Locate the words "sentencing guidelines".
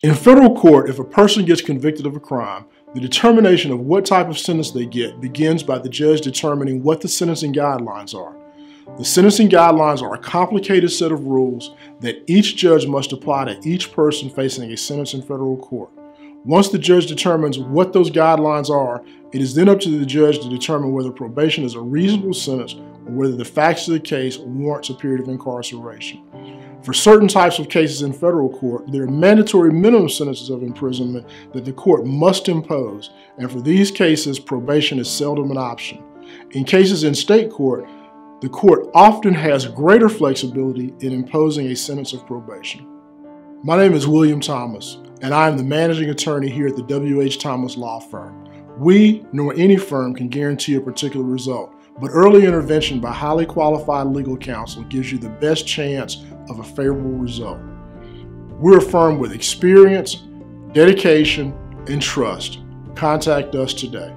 7.08-8.14, 9.04-10.00